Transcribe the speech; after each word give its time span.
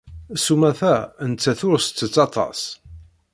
S 0.43 0.45
umata, 0.53 0.95
nettat 1.29 1.61
ur 1.69 1.79
tettett 1.83 2.15
aṭas. 2.25 2.61